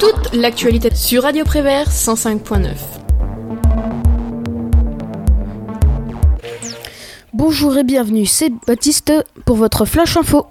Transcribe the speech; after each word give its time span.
Toute 0.00 0.34
l'actualité 0.34 0.94
sur 0.94 1.22
Radio 1.22 1.44
Prévert 1.44 1.88
105.9. 1.88 2.70
Bonjour 7.32 7.76
et 7.76 7.84
bienvenue, 7.84 8.26
c'est 8.26 8.52
Baptiste 8.66 9.12
pour 9.44 9.56
votre 9.56 9.84
Flash 9.84 10.16
Info. 10.16 10.46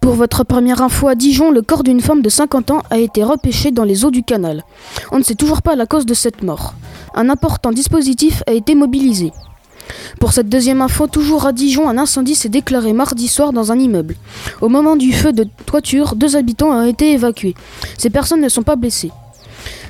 Pour 0.00 0.14
votre 0.14 0.44
première 0.44 0.82
info 0.82 1.08
à 1.08 1.14
Dijon, 1.14 1.50
le 1.50 1.62
corps 1.62 1.82
d'une 1.82 2.00
femme 2.00 2.22
de 2.22 2.28
50 2.28 2.70
ans 2.70 2.82
a 2.90 2.98
été 2.98 3.22
repêché 3.24 3.70
dans 3.70 3.84
les 3.84 4.04
eaux 4.04 4.10
du 4.10 4.22
canal. 4.22 4.64
On 5.12 5.18
ne 5.18 5.24
sait 5.24 5.34
toujours 5.34 5.62
pas 5.62 5.76
la 5.76 5.86
cause 5.86 6.06
de 6.06 6.14
cette 6.14 6.42
mort. 6.42 6.74
Un 7.14 7.28
important 7.28 7.70
dispositif 7.70 8.42
a 8.46 8.52
été 8.52 8.74
mobilisé. 8.74 9.32
Pour 10.20 10.32
cette 10.32 10.48
deuxième 10.48 10.82
info, 10.82 11.06
toujours 11.06 11.46
à 11.46 11.52
Dijon, 11.52 11.88
un 11.88 11.98
incendie 11.98 12.34
s'est 12.34 12.48
déclaré 12.48 12.92
mardi 12.92 13.28
soir 13.28 13.52
dans 13.52 13.72
un 13.72 13.78
immeuble. 13.78 14.16
Au 14.60 14.68
moment 14.68 14.96
du 14.96 15.12
feu 15.12 15.32
de 15.32 15.46
toiture, 15.66 16.16
deux 16.16 16.36
habitants 16.36 16.70
ont 16.70 16.86
été 16.86 17.12
évacués. 17.12 17.54
Ces 17.98 18.10
personnes 18.10 18.40
ne 18.40 18.48
sont 18.48 18.62
pas 18.62 18.76
blessées. 18.76 19.12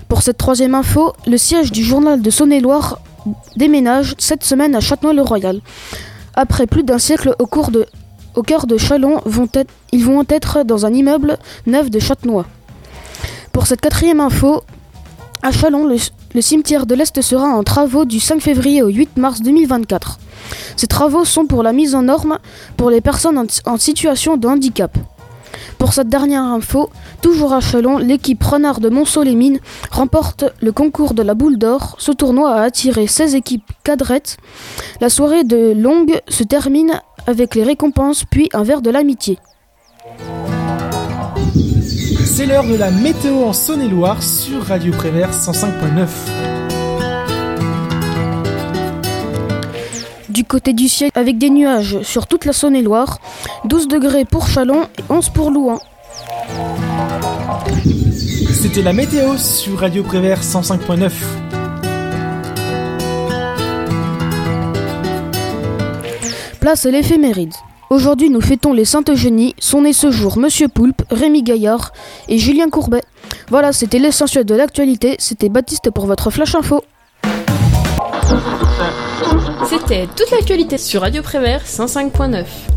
Pour 0.08 0.22
cette 0.22 0.38
troisième 0.38 0.74
info, 0.74 1.12
le 1.26 1.36
siège 1.36 1.72
du 1.72 1.82
journal 1.82 2.20
de 2.20 2.30
Saône-et-Loire 2.30 3.00
déménage 3.56 4.14
cette 4.18 4.44
semaine 4.44 4.74
à 4.74 4.80
Châtenois-le-Royal. 4.80 5.60
Après 6.34 6.66
plus 6.66 6.82
d'un 6.82 6.98
siècle 6.98 7.34
au 7.38 7.46
cœur 7.46 7.70
de 8.66 8.76
Chalon, 8.76 9.20
ils 9.92 10.04
vont 10.04 10.24
être 10.28 10.64
dans 10.64 10.84
un 10.84 10.92
immeuble 10.92 11.38
neuf 11.66 11.90
de 11.90 11.98
Châtenois. 12.00 12.46
Pour 13.52 13.66
cette 13.66 13.80
quatrième 13.80 14.20
info, 14.20 14.64
à 15.44 15.52
Chalon, 15.52 15.86
le, 15.86 16.40
cimetière 16.40 16.86
de 16.86 16.94
l'Est 16.94 17.20
sera 17.20 17.48
en 17.48 17.62
travaux 17.62 18.06
du 18.06 18.18
5 18.18 18.40
février 18.40 18.82
au 18.82 18.88
8 18.88 19.18
mars 19.18 19.42
2024. 19.42 20.18
Ces 20.74 20.86
travaux 20.86 21.26
sont 21.26 21.44
pour 21.44 21.62
la 21.62 21.74
mise 21.74 21.94
en 21.94 22.02
norme 22.02 22.38
pour 22.78 22.88
les 22.88 23.02
personnes 23.02 23.36
en, 23.36 23.44
en 23.66 23.76
situation 23.76 24.38
de 24.38 24.48
handicap. 24.48 24.96
Pour 25.76 25.92
cette 25.92 26.08
dernière 26.08 26.44
info, 26.44 26.88
toujours 27.20 27.52
à 27.52 27.60
Chalon, 27.60 27.98
l'équipe 27.98 28.42
Renard 28.42 28.80
de 28.80 28.88
Monceau-les-Mines 28.88 29.60
remporte 29.90 30.46
le 30.62 30.72
concours 30.72 31.12
de 31.12 31.22
la 31.22 31.34
boule 31.34 31.58
d'or. 31.58 31.96
Ce 31.98 32.10
tournoi 32.10 32.54
a 32.54 32.62
attiré 32.62 33.06
16 33.06 33.34
équipes 33.34 33.70
cadrettes. 33.84 34.38
La 35.02 35.10
soirée 35.10 35.44
de 35.44 35.74
longue 35.76 36.22
se 36.26 36.42
termine 36.42 37.02
avec 37.26 37.54
les 37.54 37.64
récompenses 37.64 38.24
puis 38.24 38.48
un 38.54 38.62
verre 38.62 38.80
de 38.80 38.88
l'amitié. 38.88 39.38
C'est 41.54 42.46
l'heure 42.46 42.66
de 42.66 42.74
la 42.74 42.90
météo 42.90 43.44
en 43.44 43.52
Saône-et-Loire 43.52 44.22
sur 44.22 44.64
Radio 44.64 44.92
Prévert 44.92 45.30
105.9. 45.30 46.08
Du 50.30 50.42
côté 50.42 50.72
du 50.72 50.88
ciel, 50.88 51.10
avec 51.14 51.38
des 51.38 51.50
nuages 51.50 52.02
sur 52.02 52.26
toute 52.26 52.44
la 52.44 52.52
Saône-et-Loire, 52.52 53.20
12 53.66 53.86
degrés 53.86 54.24
pour 54.24 54.48
Chalon 54.48 54.88
et 54.98 55.04
11 55.08 55.28
pour 55.30 55.52
Louan. 55.52 55.78
C'était 58.52 58.82
la 58.82 58.92
météo 58.92 59.36
sur 59.36 59.78
Radio 59.78 60.02
Prévert 60.02 60.40
105.9. 60.42 61.12
Place 66.58 66.86
à 66.86 66.90
l'éphéméride. 66.90 67.52
Aujourd'hui, 67.94 68.28
nous 68.28 68.40
fêtons 68.40 68.72
les 68.72 68.84
Saintes 68.84 69.10
Eugénie. 69.10 69.54
Sont 69.60 69.82
nés 69.82 69.92
ce 69.92 70.10
jour 70.10 70.36
Monsieur 70.36 70.66
Poulpe, 70.66 71.02
Rémi 71.12 71.44
Gaillard 71.44 71.92
et 72.28 72.38
Julien 72.38 72.68
Courbet. 72.68 73.02
Voilà, 73.50 73.72
c'était 73.72 74.00
l'essentiel 74.00 74.44
de 74.44 74.56
l'actualité. 74.56 75.14
C'était 75.20 75.48
Baptiste 75.48 75.92
pour 75.92 76.06
votre 76.06 76.30
Flash 76.30 76.56
Info. 76.56 76.82
C'était 79.68 80.08
toute 80.16 80.28
l'actualité 80.32 80.76
sur 80.76 81.02
Radio 81.02 81.22
Prévert 81.22 81.62
105.9. 81.64 82.73